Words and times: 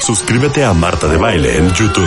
Suscríbete 0.00 0.64
a 0.64 0.72
Marta 0.72 1.08
de 1.08 1.16
Baile 1.16 1.58
en 1.58 1.70
YouTube. 1.72 2.06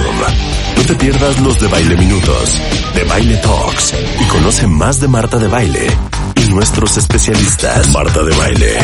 No 0.78 0.84
te 0.86 0.96
pierdas 0.96 1.40
los 1.42 1.60
de 1.60 1.68
Baile 1.68 1.98
Minutos, 1.98 2.62
de 2.96 3.04
Baile 3.04 3.38
Talks 3.38 3.94
y 4.22 4.24
conoce 4.26 4.68
más 4.68 5.00
de 5.02 5.08
Marta 5.08 5.38
de 5.38 5.48
Baile 5.48 5.88
y 6.36 6.50
nuestros 6.54 6.98
especialistas. 6.98 7.90
Marta 7.94 8.24
de 8.24 8.36
Baile. 8.38 8.78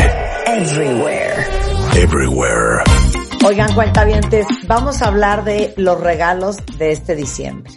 Everywhere. 0.46 1.46
Everywhere. 1.94 2.82
Oigan, 3.46 3.72
cuentavientes, 3.74 4.46
vamos 4.66 5.00
a 5.02 5.06
hablar 5.06 5.44
de 5.44 5.72
los 5.76 6.00
regalos 6.00 6.56
de 6.78 6.92
este 6.92 7.14
diciembre. 7.14 7.72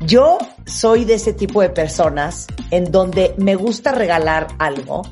Yo 0.00 0.38
soy 0.66 1.04
de 1.04 1.14
ese 1.14 1.32
tipo 1.32 1.62
de 1.62 1.70
personas 1.70 2.46
en 2.70 2.92
donde 2.92 3.34
me 3.38 3.54
gusta 3.54 3.92
regalar 3.92 4.48
algo 4.58 5.02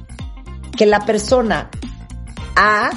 que 0.77 0.87
la 0.87 1.05
persona 1.05 1.71
A 2.55 2.91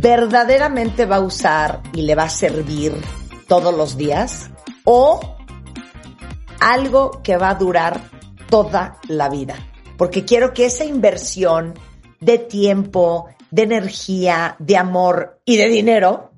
verdaderamente 0.00 1.06
va 1.06 1.16
a 1.16 1.20
usar 1.20 1.82
y 1.92 2.02
le 2.02 2.14
va 2.14 2.24
a 2.24 2.30
servir 2.30 2.94
todos 3.48 3.74
los 3.74 3.96
días 3.96 4.50
o 4.84 5.36
algo 6.60 7.22
que 7.22 7.36
va 7.36 7.50
a 7.50 7.54
durar 7.54 8.00
toda 8.48 8.98
la 9.08 9.28
vida. 9.28 9.56
Porque 9.96 10.24
quiero 10.24 10.54
que 10.54 10.66
esa 10.66 10.84
inversión 10.84 11.74
de 12.20 12.38
tiempo, 12.38 13.28
de 13.50 13.62
energía, 13.62 14.56
de 14.58 14.76
amor 14.76 15.40
y 15.44 15.56
de 15.56 15.68
dinero 15.68 16.32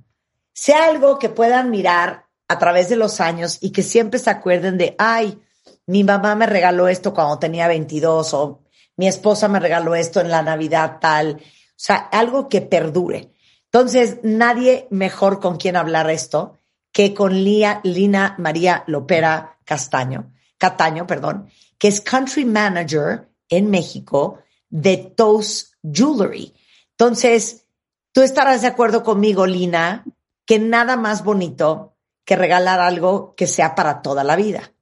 sea 0.55 0.87
algo 0.87 1.19
que 1.19 1.29
puedan 1.29 1.71
mirar 1.71 2.27
a 2.49 2.59
través 2.59 2.89
de 2.89 2.97
los 2.97 3.21
años 3.21 3.59
y 3.61 3.71
que 3.71 3.83
siempre 3.83 4.19
se 4.19 4.31
acuerden 4.31 4.79
de, 4.79 4.95
ay, 4.99 5.39
mi 5.87 6.05
mamá 6.05 6.35
me 6.35 6.47
regaló 6.47 6.89
esto 6.89 7.13
cuando 7.13 7.39
tenía 7.39 7.69
22 7.69 8.35
o 8.35 8.63
mi 8.97 9.07
esposa 9.07 9.49
me 9.49 9.61
regaló 9.61 9.95
esto 9.95 10.21
en 10.21 10.31
la 10.31 10.43
Navidad 10.43 10.99
tal. 11.01 11.37
O 11.37 11.73
sea, 11.77 11.97
algo 11.97 12.49
que 12.49 12.61
perdure. 12.61 13.33
Entonces, 13.73 14.19
nadie 14.25 14.89
mejor 14.91 15.41
con 15.41 15.57
quien 15.57 15.77
hablar 15.77 16.11
esto 16.11 16.59
que 16.93 17.15
con 17.15 17.33
Lía, 17.33 17.81
Lina 17.85 18.35
María 18.39 18.83
Lopera 18.89 19.59
Castaño, 19.65 20.33
Cataño, 20.59 21.07
perdón, 21.07 21.49
que 21.79 21.89
es 21.89 22.01
Country 22.01 22.45
Manager 22.45 23.29
en 23.49 23.71
México 23.71 24.43
de 24.69 24.97
Toast 24.97 25.75
Jewelry. 25.83 26.53
Entonces, 26.91 27.67
tú 28.13 28.23
estarás 28.23 28.63
de 28.63 28.69
acuerdo 28.69 29.05
conmigo, 29.05 29.47
Lina, 29.47 30.05
que 30.45 30.59
nada 30.59 30.97
más 30.97 31.23
bonito 31.23 31.95
que 32.25 32.37
regalar 32.37 32.81
algo 32.81 33.35
que 33.37 33.47
sea 33.47 33.75
para 33.75 34.03
toda 34.03 34.25
la 34.25 34.37
vida. 34.37 34.73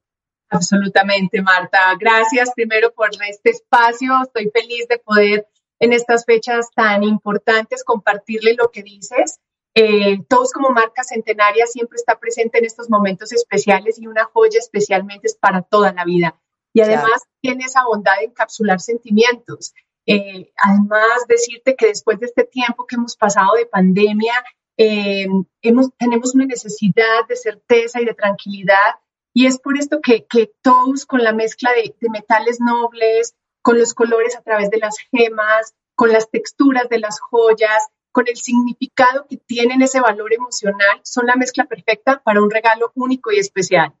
Absolutamente, 0.49 1.41
Marta. 1.43 1.95
Gracias 1.99 2.51
primero 2.55 2.91
por 2.91 3.09
este 3.27 3.51
espacio. 3.51 4.13
Estoy 4.23 4.49
feliz 4.49 4.87
de 4.87 4.97
poder 4.97 5.47
en 5.79 5.93
estas 5.93 6.25
fechas 6.25 6.69
tan 6.75 7.03
importantes 7.03 7.83
compartirle 7.83 8.55
lo 8.55 8.71
que 8.71 8.83
dices. 8.83 9.39
Eh, 9.75 10.19
todos 10.27 10.51
como 10.51 10.69
marca 10.69 11.03
centenaria 11.03 11.65
siempre 11.65 11.95
está 11.95 12.19
presente 12.19 12.57
en 12.57 12.65
estos 12.65 12.89
momentos 12.89 13.31
especiales 13.31 13.99
y 13.99 14.07
una 14.07 14.25
joya 14.25 14.59
especialmente 14.59 15.27
es 15.27 15.35
para 15.35 15.61
toda 15.61 15.93
la 15.93 16.03
vida. 16.03 16.39
Y 16.73 16.81
además 16.81 17.23
tiene 17.41 17.65
esa 17.65 17.83
bondad 17.85 18.17
de 18.19 18.25
encapsular 18.25 18.79
sentimientos. 18.79 19.73
Eh, 20.05 20.51
además, 20.57 21.25
decirte 21.27 21.75
que 21.75 21.87
después 21.87 22.19
de 22.19 22.27
este 22.27 22.43
tiempo 22.43 22.85
que 22.85 22.95
hemos 22.95 23.15
pasado 23.15 23.53
de 23.55 23.65
pandemia, 23.65 24.33
eh, 24.77 25.27
hemos, 25.61 25.89
tenemos 25.97 26.35
una 26.35 26.45
necesidad 26.45 27.27
de 27.27 27.35
certeza 27.35 28.01
y 28.01 28.05
de 28.05 28.13
tranquilidad. 28.13 28.95
Y 29.33 29.45
es 29.45 29.59
por 29.59 29.77
esto 29.77 29.99
que, 30.01 30.25
que 30.25 30.51
todos 30.61 31.05
con 31.05 31.23
la 31.23 31.33
mezcla 31.33 31.71
de, 31.73 31.95
de 31.99 32.09
metales 32.09 32.59
nobles, 32.59 33.35
con 33.61 33.77
los 33.77 33.93
colores 33.93 34.35
a 34.35 34.41
través 34.41 34.69
de 34.69 34.77
las 34.77 34.97
gemas, 35.11 35.73
con 35.95 36.11
las 36.11 36.29
texturas 36.29 36.87
de 36.89 36.99
las 36.99 37.19
joyas, 37.19 37.87
con 38.11 38.27
el 38.27 38.37
significado 38.37 39.25
que 39.27 39.37
tienen 39.37 39.81
ese 39.81 39.99
valor 39.99 40.33
emocional, 40.33 40.99
son 41.03 41.25
la 41.25 41.35
mezcla 41.35 41.65
perfecta 41.65 42.21
para 42.23 42.41
un 42.41 42.49
regalo 42.49 42.91
único 42.95 43.31
y 43.31 43.39
especial. 43.39 43.93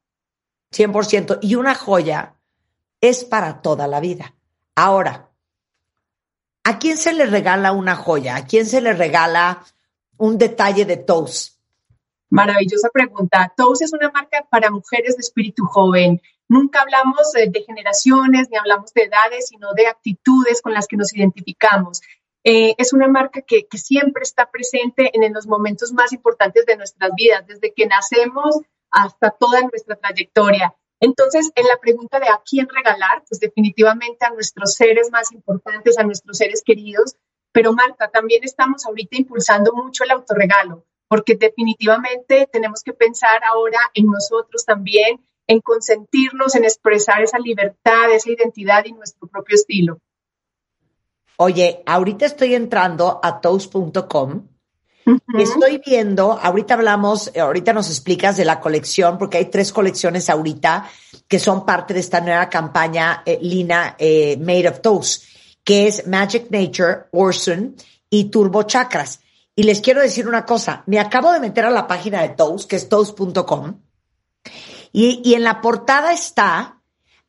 100%. 0.71 1.39
Y 1.41 1.55
una 1.55 1.75
joya 1.75 2.35
es 3.01 3.25
para 3.25 3.61
toda 3.61 3.87
la 3.87 3.99
vida. 3.99 4.35
Ahora, 4.75 5.29
¿a 6.63 6.79
quién 6.79 6.97
se 6.97 7.13
le 7.13 7.25
regala 7.25 7.71
una 7.71 7.95
joya? 7.95 8.35
¿A 8.35 8.45
quién 8.45 8.65
se 8.65 8.81
le 8.81 8.93
regala 8.93 9.63
un 10.17 10.37
detalle 10.37 10.85
de 10.85 10.97
Toast? 10.97 11.59
Maravillosa 12.29 12.89
pregunta. 12.89 13.51
Toast 13.57 13.81
es 13.81 13.93
una 13.93 14.11
marca 14.11 14.45
para 14.49 14.69
mujeres 14.69 15.15
de 15.15 15.21
espíritu 15.21 15.65
joven. 15.65 16.21
Nunca 16.49 16.81
hablamos 16.81 17.31
de, 17.33 17.63
generaciones 17.63 18.49
ni 18.49 18.57
hablamos 18.57 18.91
de 18.93 19.03
edades, 19.03 19.47
sino 19.47 19.73
de 19.73 19.87
actitudes 19.87 20.61
con 20.61 20.73
las 20.73 20.87
que 20.87 20.97
nos 20.97 21.13
identificamos. 21.15 22.01
Eh, 22.43 22.73
es 22.77 22.91
una 22.91 23.07
marca 23.07 23.41
que, 23.41 23.67
que, 23.67 23.77
siempre 23.77 24.23
está 24.23 24.49
presente 24.49 25.11
en, 25.13 25.23
en 25.23 25.33
los 25.33 25.45
momentos 25.45 25.93
más 25.93 26.11
importantes 26.11 26.65
de 26.65 26.75
nuestras 26.75 27.11
vidas, 27.15 27.45
desde 27.45 27.73
que 27.73 27.85
nacemos 27.85 28.59
hasta 28.89 29.29
toda 29.29 29.61
nuestra 29.61 29.95
trayectoria. 29.95 30.73
Entonces, 30.99 31.51
en 31.55 31.67
la 31.67 31.77
pregunta 31.77 32.19
de 32.19 32.27
a 32.27 32.41
quién 32.43 32.67
regalar, 32.67 33.23
pues 33.29 33.39
definitivamente 33.39 34.25
a 34.25 34.31
nuestros 34.31 34.73
seres 34.73 35.11
más 35.11 35.31
importantes, 35.31 35.97
a 35.99 36.03
nuestros 36.03 36.37
seres 36.37 36.63
queridos. 36.65 37.15
Pero 37.51 37.73
Marta, 37.73 38.09
también 38.09 38.43
estamos 38.43 38.85
ahorita 38.85 39.17
impulsando 39.17 39.71
mucho 39.73 40.03
el 40.03 40.11
autorregalo 40.11 40.85
porque 41.09 41.35
definitivamente 41.35 42.47
tenemos 42.51 42.83
que 42.83 42.93
pensar 42.93 43.43
ahora 43.43 43.79
en 43.95 44.05
nosotros 44.05 44.63
también, 44.63 45.19
en 45.49 45.61
consentirnos, 45.61 46.55
en 46.55 46.63
expresar 46.63 47.23
esa 47.23 47.39
libertad, 47.39 48.11
esa 48.13 48.29
identidad 48.29 48.85
y 48.85 48.91
nuestro 48.93 49.27
propio 49.27 49.55
estilo. 49.55 49.99
Oye, 51.37 51.81
ahorita 51.87 52.27
estoy 52.27 52.53
entrando 52.53 53.19
a 53.23 53.41
toast.com. 53.41 54.47
Estoy 55.39 55.81
viendo, 55.83 56.33
ahorita 56.33 56.75
hablamos, 56.75 57.35
ahorita 57.35 57.73
nos 57.73 57.89
explicas 57.89 58.37
de 58.37 58.45
la 58.45 58.59
colección, 58.59 59.17
porque 59.17 59.39
hay 59.39 59.45
tres 59.45 59.73
colecciones 59.73 60.29
ahorita 60.29 60.87
que 61.27 61.39
son 61.39 61.65
parte 61.65 61.95
de 61.95 62.01
esta 62.01 62.21
nueva 62.21 62.47
campaña 62.47 63.23
eh, 63.25 63.39
Lina 63.41 63.95
eh, 63.97 64.37
Made 64.37 64.69
of 64.69 64.81
Toast, 64.81 65.23
que 65.63 65.87
es 65.87 66.05
Magic 66.05 66.51
Nature, 66.51 67.07
Orson 67.11 67.75
y 68.07 68.25
Turbo 68.25 68.63
Chakras. 68.63 69.21
Y 69.55 69.63
les 69.63 69.81
quiero 69.81 70.01
decir 70.01 70.27
una 70.27 70.45
cosa, 70.45 70.83
me 70.85 70.99
acabo 70.99 71.31
de 71.31 71.39
meter 71.39 71.65
a 71.65 71.71
la 71.71 71.87
página 71.87 72.21
de 72.21 72.29
Toast, 72.29 72.69
que 72.69 72.75
es 72.75 72.87
toast.com, 72.87 73.79
y, 74.91 75.21
y 75.23 75.33
en 75.35 75.43
la 75.43 75.61
portada 75.61 76.13
está 76.13 76.79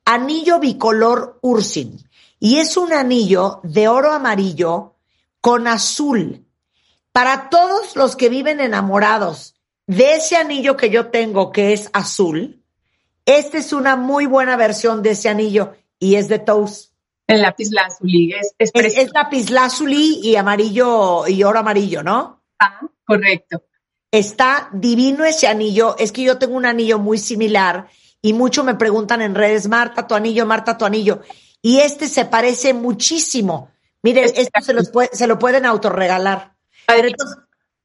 anillo 0.04 0.58
bicolor 0.58 1.38
Ursin. 1.42 1.98
Y 2.38 2.56
es 2.56 2.76
un 2.76 2.92
anillo 2.92 3.60
de 3.62 3.88
oro 3.88 4.12
amarillo 4.12 4.96
con 5.40 5.66
azul. 5.66 6.46
Para 7.12 7.50
todos 7.50 7.96
los 7.96 8.16
que 8.16 8.28
viven 8.28 8.60
enamorados 8.60 9.54
de 9.86 10.14
ese 10.14 10.36
anillo 10.36 10.76
que 10.76 10.90
yo 10.90 11.08
tengo, 11.08 11.52
que 11.52 11.72
es 11.72 11.90
azul, 11.92 12.62
esta 13.26 13.58
es 13.58 13.72
una 13.72 13.96
muy 13.96 14.26
buena 14.26 14.56
versión 14.56 15.02
de 15.02 15.10
ese 15.10 15.28
anillo 15.28 15.74
y 15.98 16.14
es 16.14 16.28
de 16.28 16.38
Toast. 16.38 16.92
El 17.26 17.42
lápiz 17.42 17.70
lazuli. 17.70 18.32
Es, 18.32 18.54
es, 18.58 18.72
es, 18.74 19.10
lápiz 19.12 19.50
lazuli 19.50 20.20
y 20.22 20.34
amarillo 20.34 21.28
y 21.28 21.44
oro 21.44 21.60
amarillo, 21.60 22.02
¿no? 22.02 22.42
Ah, 22.58 22.80
correcto. 23.04 23.62
Está 24.12 24.68
divino 24.72 25.24
ese 25.24 25.46
anillo. 25.46 25.96
Es 25.98 26.12
que 26.12 26.22
yo 26.22 26.38
tengo 26.38 26.56
un 26.56 26.66
anillo 26.66 26.98
muy 26.98 27.18
similar 27.18 27.88
y 28.22 28.32
mucho 28.32 28.64
me 28.64 28.74
preguntan 28.74 29.22
en 29.22 29.34
redes, 29.34 29.68
Marta, 29.68 30.06
tu 30.06 30.14
anillo, 30.14 30.46
Marta, 30.46 30.76
tu 30.76 30.84
anillo. 30.84 31.20
Y 31.62 31.78
este 31.78 32.08
se 32.08 32.24
parece 32.24 32.74
muchísimo. 32.74 33.70
Miren, 34.02 34.24
esto 34.34 34.60
se, 34.62 34.72
los 34.72 34.90
se 35.12 35.26
lo 35.26 35.38
pueden 35.38 35.66
autorregalar. 35.66 36.54
entonces, 36.88 37.38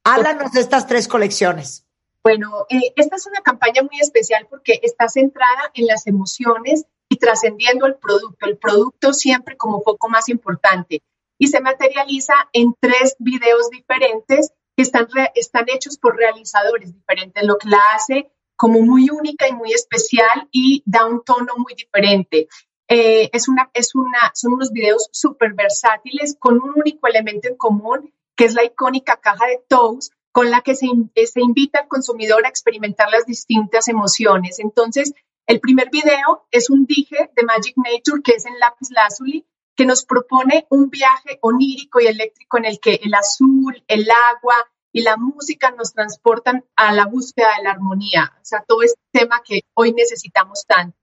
háblanos 0.03 0.51
de 0.51 0.61
estas 0.61 0.87
tres 0.87 1.07
colecciones. 1.07 1.85
Bueno, 2.23 2.65
eh, 2.69 2.93
esta 2.95 3.17
es 3.17 3.27
una 3.27 3.41
campaña 3.41 3.83
muy 3.83 3.99
especial 3.99 4.47
porque 4.49 4.79
está 4.81 5.07
centrada 5.09 5.71
en 5.73 5.85
las 5.85 6.07
emociones 6.07 6.85
y 7.07 7.17
trascendiendo 7.17 7.85
el 7.85 7.97
producto, 7.97 8.47
el 8.47 8.57
producto 8.57 9.13
siempre 9.13 9.57
como 9.57 9.81
foco 9.83 10.09
más 10.09 10.27
importante. 10.29 11.03
Y 11.37 11.47
se 11.47 11.59
materializa 11.59 12.33
en 12.53 12.73
tres 12.79 13.15
videos 13.19 13.69
diferentes 13.69 14.51
que 14.75 14.83
están, 14.83 15.07
están 15.35 15.65
hechos 15.67 15.97
por 15.97 16.15
realizadores 16.15 16.93
diferentes, 16.93 17.43
lo 17.43 17.57
que 17.57 17.69
la 17.69 17.81
hace 17.93 18.31
como 18.55 18.81
muy 18.81 19.09
única 19.09 19.47
y 19.47 19.53
muy 19.53 19.73
especial 19.73 20.47
y 20.51 20.81
da 20.85 21.05
un 21.05 21.23
tono 21.23 21.53
muy 21.57 21.73
diferente. 21.75 22.47
Eh, 22.87 23.29
es 23.33 23.47
una, 23.47 23.69
es 23.73 23.95
una, 23.95 24.31
son 24.33 24.53
unos 24.53 24.71
videos 24.71 25.09
súper 25.11 25.53
versátiles 25.53 26.37
con 26.39 26.61
un 26.61 26.73
único 26.75 27.07
elemento 27.07 27.47
en 27.47 27.55
común, 27.55 28.13
que 28.35 28.45
es 28.45 28.53
la 28.53 28.63
icónica 28.63 29.17
caja 29.17 29.47
de 29.47 29.63
Toast, 29.67 30.13
con 30.31 30.51
la 30.51 30.61
que 30.61 30.75
se, 30.75 30.87
se 31.25 31.41
invita 31.41 31.79
al 31.79 31.87
consumidor 31.87 32.45
a 32.45 32.49
experimentar 32.49 33.09
las 33.09 33.25
distintas 33.25 33.87
emociones. 33.87 34.59
Entonces, 34.59 35.13
el 35.47 35.59
primer 35.59 35.89
video 35.89 36.47
es 36.51 36.69
un 36.69 36.85
dije 36.85 37.31
de 37.35 37.43
Magic 37.43 37.75
Nature, 37.77 38.21
que 38.23 38.33
es 38.33 38.45
en 38.45 38.59
lápiz 38.59 38.89
lazuli, 38.89 39.45
que 39.75 39.85
nos 39.85 40.05
propone 40.05 40.65
un 40.69 40.89
viaje 40.89 41.37
onírico 41.41 41.99
y 41.99 42.07
eléctrico 42.07 42.57
en 42.57 42.65
el 42.65 42.79
que 42.79 42.99
el 43.03 43.13
azul, 43.13 43.83
el 43.87 44.07
agua 44.09 44.55
y 44.91 45.01
la 45.01 45.17
música 45.17 45.71
nos 45.71 45.93
transportan 45.93 46.63
a 46.75 46.93
la 46.93 47.05
búsqueda 47.05 47.49
de 47.57 47.63
la 47.63 47.71
armonía. 47.71 48.33
O 48.37 48.45
sea, 48.45 48.63
todo 48.65 48.81
este 48.81 49.01
tema 49.11 49.41
que 49.43 49.61
hoy 49.73 49.91
necesitamos 49.91 50.65
tanto. 50.65 50.97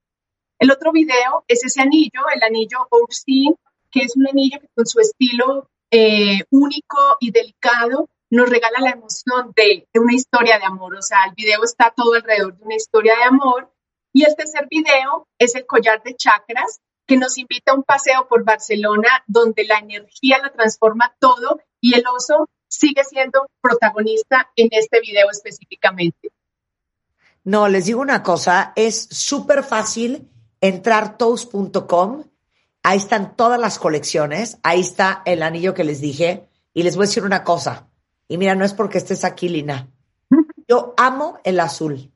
El 0.58 0.70
otro 0.70 0.92
video 0.92 1.44
es 1.46 1.64
ese 1.64 1.82
anillo, 1.82 2.22
el 2.34 2.42
anillo 2.42 2.86
Obscene, 2.88 3.56
que 3.90 4.00
es 4.00 4.16
un 4.16 4.26
anillo 4.26 4.60
que 4.60 4.68
con 4.74 4.86
su 4.86 5.00
estilo 5.00 5.68
eh, 5.90 6.38
único 6.50 6.98
y 7.20 7.32
delicado 7.32 8.08
nos 8.30 8.48
regala 8.48 8.78
la 8.80 8.90
emoción 8.92 9.52
de, 9.54 9.86
de, 9.92 10.00
una 10.00 10.14
historia 10.14 10.58
de 10.58 10.64
amor. 10.64 10.96
O 10.96 11.02
sea, 11.02 11.18
el 11.28 11.34
video 11.34 11.62
está 11.62 11.92
todo 11.94 12.14
alrededor 12.14 12.56
de 12.56 12.64
una 12.64 12.76
historia 12.76 13.14
de 13.16 13.24
amor. 13.24 13.70
Y 14.14 14.24
el 14.24 14.34
tercer 14.34 14.68
video 14.70 15.28
es 15.38 15.54
el 15.54 15.66
collar 15.66 16.02
de 16.02 16.16
chakras, 16.16 16.80
que 17.06 17.16
nos 17.16 17.38
invita 17.38 17.72
a 17.72 17.74
un 17.74 17.82
paseo 17.82 18.26
por 18.28 18.44
Barcelona 18.44 19.08
donde 19.26 19.64
la 19.64 19.78
energía 19.78 20.38
la 20.42 20.50
transforma 20.50 21.14
todo 21.18 21.60
y 21.80 21.94
el 21.94 22.04
oso 22.06 22.48
sigue 22.68 23.04
siendo 23.04 23.46
protagonista 23.60 24.50
en 24.56 24.68
este 24.70 25.00
video 25.00 25.30
específicamente. 25.30 26.32
No, 27.44 27.68
les 27.68 27.86
digo 27.86 28.00
una 28.00 28.22
cosa, 28.22 28.72
es 28.76 29.08
súper 29.10 29.64
fácil 29.64 30.30
entrar 30.60 31.18
toast.com, 31.18 32.24
ahí 32.84 32.98
están 32.98 33.36
todas 33.36 33.58
las 33.58 33.78
colecciones, 33.78 34.58
ahí 34.62 34.80
está 34.80 35.22
el 35.26 35.42
anillo 35.42 35.74
que 35.74 35.84
les 35.84 36.00
dije 36.00 36.48
y 36.72 36.84
les 36.84 36.96
voy 36.96 37.04
a 37.04 37.08
decir 37.08 37.24
una 37.24 37.42
cosa, 37.42 37.88
y 38.28 38.38
mira, 38.38 38.54
no 38.54 38.64
es 38.64 38.72
porque 38.72 38.98
estés 38.98 39.24
aquí, 39.24 39.48
Lina, 39.48 39.88
yo 40.68 40.94
amo 40.96 41.38
el 41.44 41.60
azul. 41.60 42.10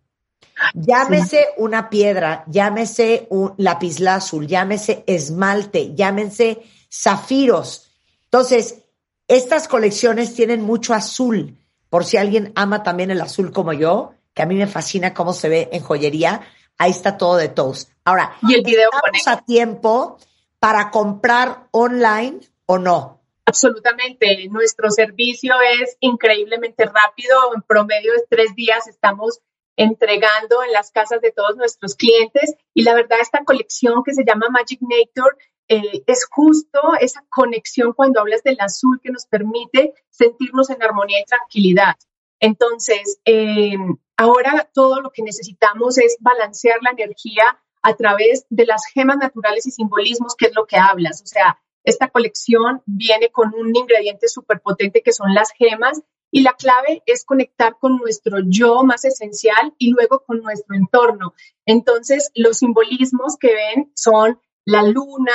Llámese 0.78 1.54
una 1.56 1.88
piedra, 1.88 2.44
llámese 2.48 3.26
un 3.30 3.54
lapislázuli, 3.56 4.46
llámese 4.46 5.04
esmalte, 5.06 5.94
llámense 5.94 6.62
zafiros. 6.92 7.90
Entonces, 8.24 8.82
estas 9.26 9.68
colecciones 9.68 10.34
tienen 10.34 10.60
mucho 10.60 10.92
azul. 10.92 11.56
Por 11.88 12.04
si 12.04 12.18
alguien 12.18 12.52
ama 12.56 12.82
también 12.82 13.10
el 13.10 13.22
azul 13.22 13.52
como 13.52 13.72
yo, 13.72 14.12
que 14.34 14.42
a 14.42 14.46
mí 14.46 14.54
me 14.54 14.66
fascina 14.66 15.14
cómo 15.14 15.32
se 15.32 15.48
ve 15.48 15.68
en 15.72 15.82
joyería, 15.82 16.42
ahí 16.76 16.90
está 16.90 17.16
todo 17.16 17.36
de 17.36 17.48
Toast. 17.48 17.90
Ahora, 18.04 18.36
¿y 18.42 18.52
el 18.52 18.62
video 18.62 18.90
¿estamos 18.92 19.28
a 19.28 19.44
tiempo 19.46 20.18
para 20.58 20.90
comprar 20.90 21.68
online 21.70 22.40
o 22.66 22.76
no? 22.76 23.22
Absolutamente. 23.46 24.46
Nuestro 24.50 24.90
servicio 24.90 25.54
es 25.80 25.96
increíblemente 26.00 26.84
rápido. 26.84 27.54
En 27.54 27.62
promedio 27.62 28.12
de 28.12 28.26
tres 28.28 28.54
días 28.54 28.86
estamos 28.88 29.40
entregando 29.76 30.62
en 30.62 30.72
las 30.72 30.90
casas 30.90 31.20
de 31.20 31.32
todos 31.32 31.56
nuestros 31.56 31.94
clientes. 31.94 32.54
Y 32.74 32.82
la 32.82 32.94
verdad, 32.94 33.18
esta 33.20 33.44
colección 33.44 34.02
que 34.04 34.14
se 34.14 34.24
llama 34.24 34.48
Magic 34.50 34.80
Nature 34.80 35.36
eh, 35.68 36.02
es 36.06 36.26
justo 36.30 36.80
esa 37.00 37.24
conexión 37.28 37.92
cuando 37.92 38.20
hablas 38.20 38.42
del 38.42 38.56
azul 38.60 39.00
que 39.02 39.10
nos 39.10 39.26
permite 39.26 39.94
sentirnos 40.10 40.70
en 40.70 40.82
armonía 40.82 41.20
y 41.20 41.24
tranquilidad. 41.24 41.96
Entonces, 42.40 43.18
eh, 43.24 43.76
ahora 44.16 44.68
todo 44.72 45.00
lo 45.00 45.10
que 45.10 45.22
necesitamos 45.22 45.98
es 45.98 46.16
balancear 46.20 46.78
la 46.82 46.90
energía 46.90 47.58
a 47.82 47.94
través 47.94 48.46
de 48.50 48.66
las 48.66 48.84
gemas 48.86 49.16
naturales 49.18 49.66
y 49.66 49.70
simbolismos, 49.70 50.34
que 50.34 50.46
es 50.46 50.54
lo 50.54 50.66
que 50.66 50.76
hablas. 50.76 51.22
O 51.22 51.26
sea, 51.26 51.58
esta 51.84 52.08
colección 52.08 52.82
viene 52.84 53.30
con 53.30 53.54
un 53.54 53.74
ingrediente 53.74 54.28
súper 54.28 54.60
potente 54.60 55.02
que 55.02 55.12
son 55.12 55.34
las 55.34 55.52
gemas 55.52 56.02
y 56.30 56.42
la 56.42 56.54
clave 56.54 57.02
es 57.06 57.24
conectar 57.24 57.76
con 57.78 57.96
nuestro 57.96 58.38
yo 58.46 58.82
más 58.82 59.04
esencial 59.04 59.74
y 59.78 59.92
luego 59.92 60.24
con 60.24 60.42
nuestro 60.42 60.76
entorno. 60.76 61.34
Entonces, 61.64 62.30
los 62.34 62.58
simbolismos 62.58 63.36
que 63.38 63.54
ven 63.54 63.92
son 63.94 64.40
la 64.64 64.82
luna, 64.82 65.32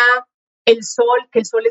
el 0.66 0.84
sol, 0.84 1.28
que 1.32 1.40
el 1.40 1.46
sol 1.46 1.64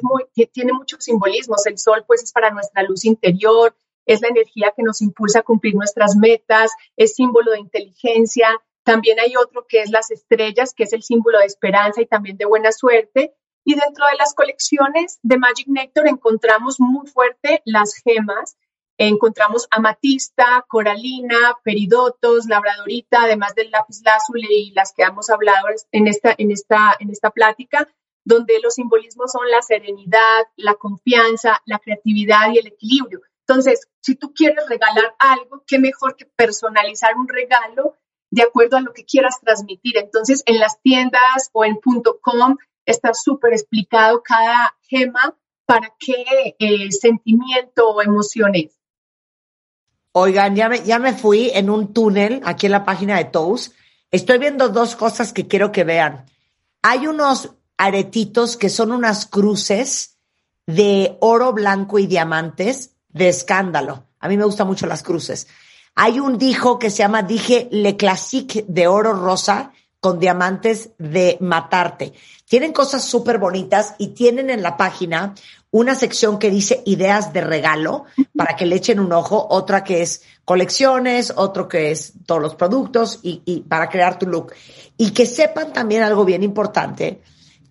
tiene 0.52 0.72
muchos 0.72 1.04
simbolismos. 1.04 1.66
El 1.66 1.78
sol, 1.78 2.04
pues, 2.06 2.22
es 2.22 2.32
para 2.32 2.50
nuestra 2.50 2.82
luz 2.82 3.04
interior, 3.04 3.74
es 4.06 4.20
la 4.20 4.28
energía 4.28 4.72
que 4.76 4.82
nos 4.82 5.02
impulsa 5.02 5.40
a 5.40 5.42
cumplir 5.42 5.74
nuestras 5.74 6.16
metas, 6.16 6.72
es 6.96 7.14
símbolo 7.14 7.52
de 7.52 7.60
inteligencia. 7.60 8.48
También 8.82 9.20
hay 9.20 9.36
otro 9.36 9.66
que 9.68 9.82
es 9.82 9.90
las 9.90 10.10
estrellas, 10.10 10.74
que 10.74 10.84
es 10.84 10.92
el 10.92 11.02
símbolo 11.02 11.38
de 11.38 11.44
esperanza 11.44 12.00
y 12.00 12.06
también 12.06 12.36
de 12.36 12.46
buena 12.46 12.72
suerte. 12.72 13.34
Y 13.64 13.74
dentro 13.74 14.06
de 14.06 14.16
las 14.16 14.34
colecciones 14.34 15.18
de 15.22 15.38
Magic 15.38 15.68
Nectar 15.68 16.08
encontramos 16.08 16.80
muy 16.80 17.06
fuerte 17.06 17.62
las 17.64 17.94
gemas, 17.94 18.56
encontramos 19.08 19.66
amatista, 19.70 20.64
coralina, 20.68 21.56
peridotos, 21.64 22.46
labradorita, 22.46 23.22
además 23.22 23.54
del 23.54 23.70
lápiz 23.70 24.02
lazuli 24.04 24.46
y 24.50 24.72
las 24.72 24.92
que 24.92 25.02
hemos 25.02 25.30
hablado 25.30 25.68
en 25.92 26.06
esta, 26.06 26.34
en 26.36 26.50
esta, 26.50 26.96
en 26.98 27.10
esta 27.10 27.30
plática, 27.30 27.88
donde 28.24 28.60
los 28.60 28.74
simbolismos 28.74 29.32
son 29.32 29.50
la 29.50 29.62
serenidad, 29.62 30.42
la 30.56 30.74
confianza, 30.74 31.60
la 31.64 31.78
creatividad 31.78 32.52
y 32.52 32.58
el 32.58 32.66
equilibrio. 32.66 33.22
Entonces, 33.46 33.88
si 34.00 34.14
tú 34.14 34.32
quieres 34.34 34.68
regalar 34.68 35.14
algo, 35.18 35.64
qué 35.66 35.78
mejor 35.78 36.14
que 36.16 36.26
personalizar 36.36 37.16
un 37.16 37.26
regalo 37.26 37.96
de 38.30 38.42
acuerdo 38.42 38.76
a 38.76 38.80
lo 38.80 38.92
que 38.92 39.04
quieras 39.04 39.40
transmitir. 39.40 39.96
Entonces, 39.96 40.42
en 40.46 40.58
las 40.58 40.80
tiendas 40.82 41.50
o 41.52 41.64
en 41.64 41.80
.com 42.20 42.56
está 42.86 43.12
súper 43.14 43.52
explicado 43.52 44.22
cada 44.22 44.76
gema 44.82 45.36
para 45.66 45.94
qué 45.98 46.56
eh, 46.58 46.92
sentimiento 46.92 47.88
o 47.88 48.02
emoción 48.02 48.54
es. 48.54 48.79
Oigan, 50.12 50.56
ya 50.56 50.68
me, 50.68 50.82
ya 50.82 50.98
me 50.98 51.12
fui 51.12 51.50
en 51.54 51.70
un 51.70 51.92
túnel 51.92 52.40
aquí 52.44 52.66
en 52.66 52.72
la 52.72 52.84
página 52.84 53.16
de 53.16 53.26
Toast. 53.26 53.74
Estoy 54.10 54.38
viendo 54.38 54.68
dos 54.68 54.96
cosas 54.96 55.32
que 55.32 55.46
quiero 55.46 55.70
que 55.70 55.84
vean. 55.84 56.26
Hay 56.82 57.06
unos 57.06 57.50
aretitos 57.76 58.56
que 58.56 58.68
son 58.68 58.90
unas 58.90 59.26
cruces 59.26 60.18
de 60.66 61.16
oro 61.20 61.52
blanco 61.52 61.98
y 61.98 62.06
diamantes 62.06 62.90
de 63.08 63.28
escándalo. 63.28 64.04
A 64.18 64.28
mí 64.28 64.36
me 64.36 64.44
gustan 64.44 64.66
mucho 64.66 64.86
las 64.86 65.02
cruces. 65.02 65.46
Hay 65.94 66.20
un 66.20 66.38
dijo 66.38 66.78
que 66.78 66.90
se 66.90 66.98
llama 66.98 67.22
Dije 67.22 67.68
Le 67.70 67.96
Classique 67.96 68.64
de 68.68 68.86
oro 68.86 69.12
rosa 69.12 69.72
con 70.00 70.18
diamantes 70.18 70.90
de 70.98 71.36
matarte. 71.40 72.14
Tienen 72.48 72.72
cosas 72.72 73.04
súper 73.04 73.38
bonitas 73.38 73.94
y 73.98 74.08
tienen 74.08 74.50
en 74.50 74.62
la 74.62 74.76
página 74.76 75.34
una 75.70 75.94
sección 75.94 76.38
que 76.38 76.50
dice 76.50 76.82
ideas 76.84 77.32
de 77.32 77.42
regalo 77.42 78.04
para 78.36 78.56
que 78.56 78.66
le 78.66 78.76
echen 78.76 78.98
un 78.98 79.12
ojo, 79.12 79.46
otra 79.50 79.84
que 79.84 80.02
es 80.02 80.22
colecciones, 80.44 81.32
otro 81.36 81.68
que 81.68 81.92
es 81.92 82.12
todos 82.26 82.42
los 82.42 82.54
productos 82.56 83.20
y, 83.22 83.42
y 83.44 83.60
para 83.60 83.88
crear 83.88 84.18
tu 84.18 84.26
look. 84.26 84.52
Y 84.96 85.12
que 85.12 85.26
sepan 85.26 85.72
también 85.72 86.02
algo 86.02 86.24
bien 86.24 86.42
importante, 86.42 87.22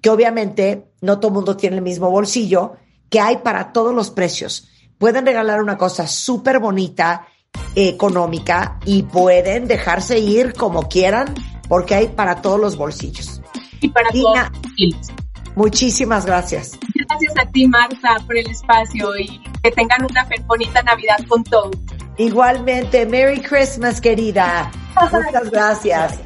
que 0.02 0.10
obviamente 0.10 0.86
no 1.02 1.20
todo 1.20 1.28
el 1.30 1.36
mundo 1.36 1.58
tiene 1.58 1.78
el 1.78 1.82
mismo 1.82 2.10
bolsillo, 2.10 2.78
que 3.10 3.20
hay 3.20 3.38
para 3.38 3.74
todos 3.74 3.94
los 3.94 4.12
precios. 4.12 4.70
Pueden 4.98 5.26
regalar 5.26 5.62
una 5.62 5.78
cosa 5.78 6.08
súper 6.08 6.60
bonita, 6.60 7.28
económica 7.76 8.80
y 8.86 9.04
pueden 9.04 9.68
dejarse 9.68 10.20
ir 10.20 10.54
como 10.54 10.88
quieran 10.88 11.34
porque 11.68 11.96
hay 11.96 12.08
para 12.10 12.42
todos 12.42 12.60
los 12.60 12.78
bolsillos. 12.78 13.42
Y 13.82 13.90
para 13.90 14.10
Dina, 14.12 14.52
todos 14.52 15.12
Muchísimas 15.56 16.26
gracias. 16.26 16.78
Gracias 17.10 17.34
a 17.38 17.46
ti, 17.52 17.68
Marta, 17.68 18.18
por 18.26 18.38
el 18.38 18.50
espacio 18.50 19.18
y 19.18 19.42
que 19.64 19.72
tengan 19.72 20.06
una 20.10 20.26
bonita 20.46 20.82
Navidad 20.84 21.18
con 21.28 21.44
todos. 21.44 21.76
Igualmente, 22.18 23.06
Merry 23.06 23.42
Christmas, 23.42 24.00
querida. 24.00 24.72
Muchas 24.96 25.50
gracias. 25.50 26.20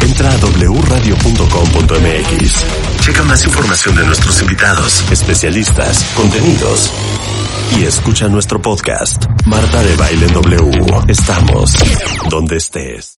Entra 0.00 0.30
a 0.30 0.36
wradio.com.mx. 0.36 2.64
Checa 3.00 3.22
más 3.24 3.44
información 3.44 3.96
de 3.96 4.06
nuestros 4.06 4.40
invitados, 4.40 5.04
especialistas, 5.10 6.04
contenidos 6.16 6.90
y 7.78 7.84
escucha 7.84 8.28
nuestro 8.28 8.62
podcast. 8.62 9.26
Marta 9.44 9.82
de 9.82 9.94
Baile 9.96 10.28
W. 10.28 10.70
Estamos 11.08 11.74
donde 12.30 12.56
estés. 12.56 13.12